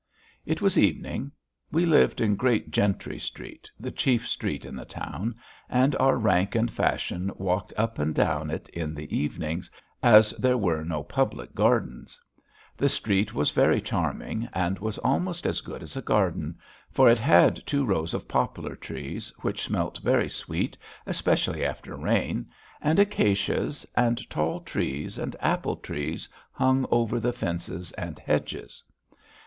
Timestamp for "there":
10.31-10.57